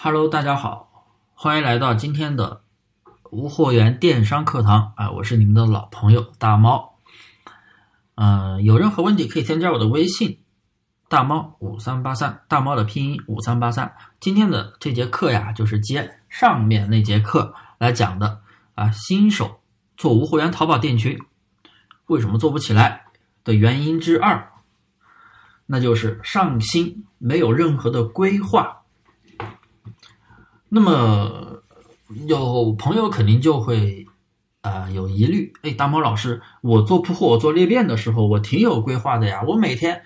[0.00, 2.60] Hello，大家好，欢迎来到今天的
[3.32, 5.10] 无货源电商课堂啊！
[5.10, 7.00] 我是你们的老朋友大猫。
[8.14, 10.38] 嗯，有任何问题可以添加我的微信
[11.08, 13.92] 大猫五三八三，大猫的拼音五三八三。
[14.20, 18.42] 今天的这节课呀，就是接上面那节课来讲的
[18.76, 19.58] 啊，新手
[19.96, 21.18] 做无货源淘宝店群
[22.06, 23.06] 为什么做不起来
[23.42, 24.52] 的原因之二，
[25.66, 28.77] 那就是上新没有任何的规划。
[30.70, 31.62] 那么
[32.26, 34.06] 有朋友肯定就会
[34.60, 40.02] 啊有疑虑，哎，大猫老师，我做铺货、我做裂变的时候，我挺有规划的呀，我每天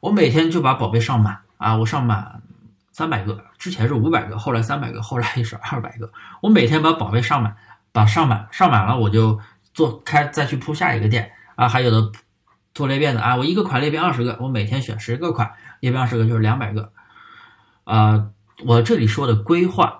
[0.00, 2.42] 我每天就把宝贝上满啊，我上满
[2.92, 7.56] 三百个，之前是五百个，后来三百个，后来也是二百个，我每天把宝贝上满，
[7.92, 9.38] 把上满上满了，我就
[9.72, 12.10] 做开再去铺下一个店啊，还有的
[12.74, 16.92] 做裂变的啊，我一个款裂变二十个，我每天选十个款，裂变二十个就是两百个，
[17.84, 18.28] 啊，
[18.64, 19.99] 我这里说的规划。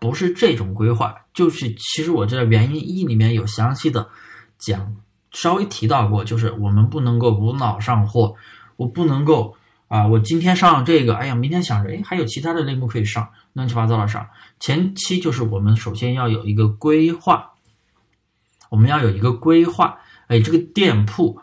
[0.00, 4.08] 不是这种规划，就是其实我这原因一里面有详细的
[4.56, 4.96] 讲，
[5.32, 8.34] 稍微提到过，就是我们不能够无脑上货，
[8.76, 9.56] 我不能够
[9.88, 14.28] 啊，我今天上了这个，哎呀，明天想着，哎，还有其他的类目可以上，乱七八糟的上。
[14.60, 17.54] 前期就是我们首先要有一个规划，
[18.70, 21.40] 我们要有一个规划，哎，这个店铺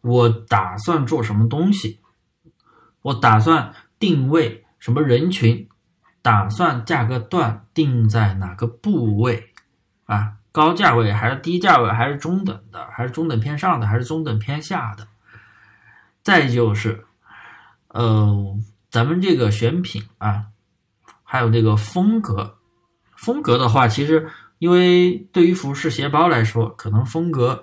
[0.00, 1.98] 我打算做什么东西，
[3.02, 5.68] 我打算定位什么人群。
[6.26, 9.54] 打算价格段定在哪个部位
[10.06, 10.32] 啊？
[10.50, 11.88] 高价位还是低价位？
[11.88, 12.84] 还是中等的？
[12.90, 13.86] 还是中等偏上的？
[13.86, 15.06] 还是中等偏下的？
[16.24, 17.04] 再就是，
[17.90, 18.58] 呃，
[18.90, 20.46] 咱们这个选品啊，
[21.22, 22.56] 还有这个风格，
[23.14, 27.62] 风格的话，其实因为对于服饰鞋包来说，可能风格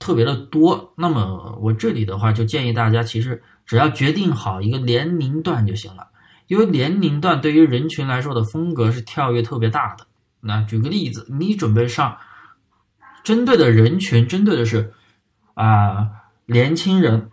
[0.00, 0.92] 特别的多。
[0.96, 6.08] 那么我这里的话，就建议大家，其实只要决定好一个年龄段就行了。
[6.46, 10.06] 因为年龄段对于人群来说的风格是跳跃特别大的。
[10.40, 12.18] 那举个例子，你准备上，
[13.22, 14.92] 针对的人群针对的是
[15.54, 16.10] 啊
[16.46, 17.30] 年轻人，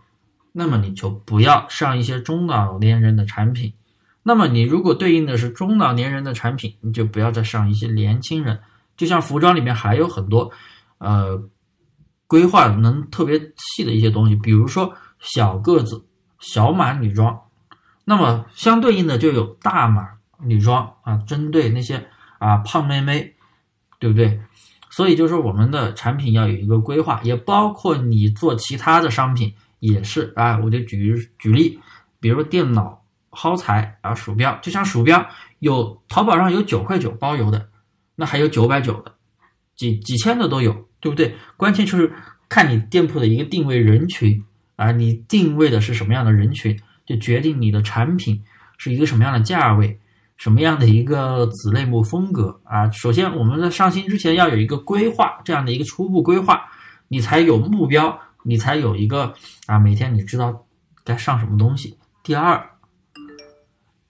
[0.52, 3.74] 那么你就不要上一些中老年人的产品。
[4.22, 8.60] 那么你如果对应的是中老年人的产品，你就不要再上一些年轻人。
[8.96, 10.50] 就像服装里面还有很多
[10.98, 11.42] 呃
[12.26, 16.06] 规划能特别细的一些东西，比如说小个子
[16.38, 17.38] 小码女装。
[18.04, 20.08] 那么相对应的就有大码
[20.40, 22.04] 女装啊，针对那些
[22.38, 23.34] 啊胖妹妹，
[23.98, 24.40] 对不对？
[24.90, 30.58] 所以就是我们的产品要有一个规划，也包括你做其他的商品也是啊。
[30.58, 31.80] 我就举举例，
[32.20, 35.24] 比如电脑耗材啊，鼠标，就像鼠标
[35.60, 37.68] 有淘宝上有九块九包邮的，
[38.16, 39.14] 那还有九百九的，
[39.76, 41.36] 几几千的都有，对不对？
[41.56, 42.12] 关键就是
[42.48, 44.44] 看你店铺的一个定位人群
[44.76, 46.78] 啊，你定位的是什么样的人群？
[47.12, 48.42] 就决定你的产品
[48.78, 50.00] 是一个什么样的价位，
[50.38, 52.88] 什么样的一个子类目风格啊。
[52.90, 56.62] 首先，我们在上新之前要有一个规划，这样的一个初步规划，
[57.08, 59.34] 你才有目标，你才有一个
[59.66, 60.64] 啊，每天你知道
[61.04, 61.98] 该上什么东西。
[62.22, 62.64] 第二，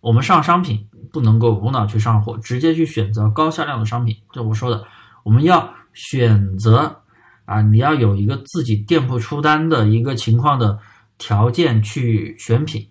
[0.01, 4.17] 我们上商品不能够无脑去上货，直接去选择高销量的商品。
[4.33, 4.85] 就我说的，
[5.25, 7.03] 我们要选择
[7.47, 10.79] 啊，你要有一个自己店铺出单的一个情况的。
[11.19, 12.85] 条件去选品，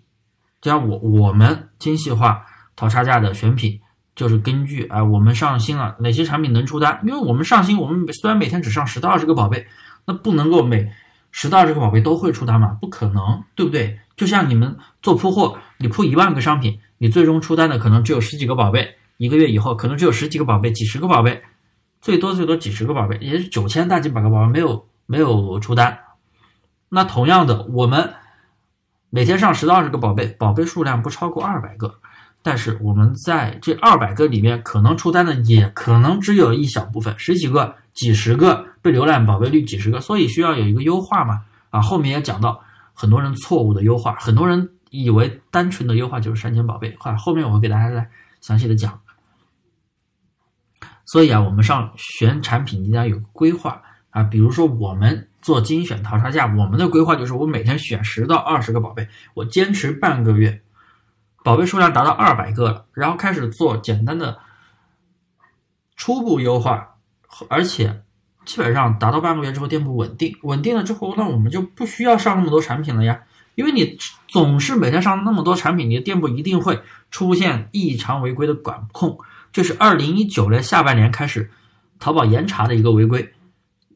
[0.62, 2.46] 像我我们精细化
[2.76, 3.80] 淘差价的选品，
[4.14, 9.66] 就是根据啊我们上新了哪些产品能出单，因为我们上新，我们虽然每天只上十到二十个宝贝，
[10.06, 10.88] 那不能够每
[11.32, 13.98] 十到二十个宝贝都会出单嘛，不可能，对不对？
[14.16, 21.42] 就像你们做铺货，你铺一万个商品，你最终出单的可能只有十几个宝贝，一个月以后可能只有十几个宝贝，几十个宝贝，
[22.00, 25.98] 最多最多几十个宝贝，也是九千大几百个宝贝没有没有出单。
[26.88, 28.14] 那同样的，我们。
[29.14, 31.96] 每天上十到二十个宝贝，宝贝数量不超过二百个，
[32.40, 41.42] 但是我们在这二百个里面，可能出单的也可能只有一小部分，十几个、几十个被浏览宝贝率几十个，所以需要有一个优化嘛？
[41.68, 42.58] 啊，后面也讲到
[42.94, 48.08] 很多人错误的优化，很多人以为单纯的优化就是删减宝贝，啊，后面我会给大家来
[48.40, 48.98] 详细的讲。
[51.04, 55.28] 所以啊，我们上选产品一定要有规划啊，比如说我们。
[55.42, 60.62] 做精选淘差价，我们的规划就是我每天选十到二十个宝贝，我坚持半个月，
[61.42, 64.38] 宝贝数量达到二百个了，然后开始做简单的
[65.96, 66.94] 初步优化，
[67.48, 68.02] 而且
[68.44, 73.20] 基本上达到半个月之后，店铺稳定，稳定了之后，那我们就不需要上那么多产品了呀，
[73.56, 73.98] 因为你
[74.28, 76.80] 总是每天上那么多产品，你的店铺一定会
[77.10, 79.18] 出现异常违规的管控，
[79.52, 81.50] 这是二零一九年下半年开始
[81.98, 83.32] 淘宝严查的一个违规，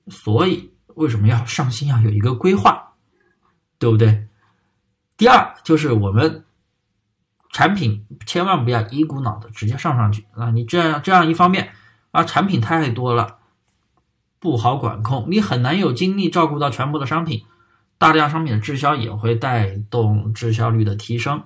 [0.09, 0.73] 所以。
[0.97, 1.89] 为什么要上新？
[1.89, 2.93] 要有一个规划，
[3.79, 4.27] 对不对？
[5.17, 6.45] 第二就是我们
[7.53, 10.51] 产品千万不要一股脑的直接上上去啊！
[10.51, 11.71] 你这样这样一方面
[12.11, 13.39] 啊，产品太多了，
[14.39, 17.45] 不好管控，你很难有精力照顾到全部的商品。
[17.99, 21.43] 大量商品的滞销也会带动滞销率的提升，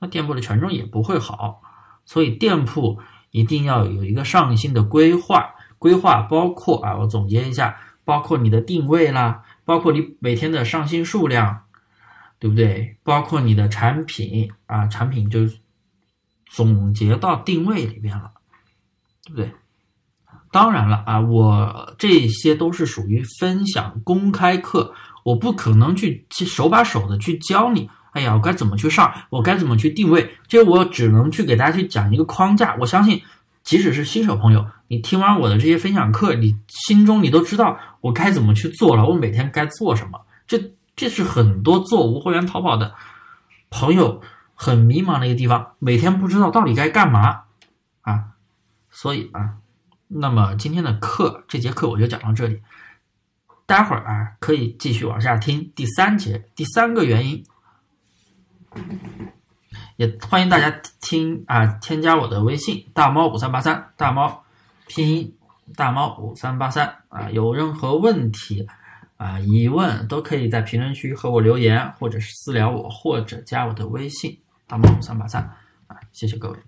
[0.00, 1.62] 那店铺的权重也不会好。
[2.04, 2.98] 所以店铺
[3.30, 11.62] 一定要有一个上新的规划，规划包括啊，我总结一下，包括你的定位啦，包括你每天的上新数量，
[12.38, 12.96] 对不对？
[13.02, 15.40] 包括你的产品啊，产品就
[16.46, 18.30] 总结到定位里边了，
[19.24, 19.52] 对不对？
[20.50, 24.94] 当然了啊，我这些都是属于分享公开课。
[25.24, 32.76] 我不可能去去手把手的去教你，哎呀，我该怎么去上，我该怎么去定位，这我只能去给大家去讲一个框架。
[32.80, 33.22] 我相信，
[33.62, 40.20] 即使是新手朋友，你听完我的这些分享课，你心中你都知道我该怎么去做了，我每天该做什么。
[40.46, 42.94] 这这是很多做无货源淘宝的
[43.70, 44.20] 朋友
[44.54, 47.44] 很迷茫的一个地方，每天不知道到底该干嘛
[48.02, 48.34] 啊。
[48.90, 49.54] 所以啊，
[50.08, 52.60] 那么今天的课这节课我就讲到这里。
[53.64, 57.42] 待会儿啊，可以继续往下听第三节第三个原因，
[59.96, 64.41] 也欢迎大家听啊，添加我的微信大猫五三八三，大猫
[64.94, 65.34] 拼音
[65.74, 68.68] 大猫五三八三啊，有任何问题
[69.16, 75.42] 啊疑问都可以在评论区和我留言，或者是私聊我，或者加我的微信大猫五三八三
[75.86, 76.58] 啊，谢谢各位。